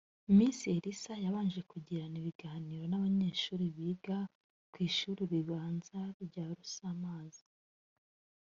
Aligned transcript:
Miss 0.37 0.59
Elsa 0.75 1.13
yabanje 1.25 1.61
kugirana 1.71 2.15
ibiganiro 2.21 2.83
n’abanyeshuri 2.87 3.63
biga 3.77 4.19
ku 4.71 4.77
ishuri 4.87 5.21
ribanza 5.31 6.01
rya 6.25 6.45
Rusamaza 6.57 7.45